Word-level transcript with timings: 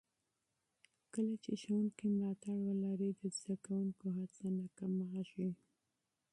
کله 1.13 1.33
چې 1.43 1.51
ښوونکي 1.61 2.05
ملاتړ 2.13 2.55
ولري، 2.67 3.09
د 3.19 3.21
زده 3.37 3.55
کوونکو 3.65 4.05
هڅه 4.17 4.45
نه 4.57 4.65
کمېږي. 4.77 5.49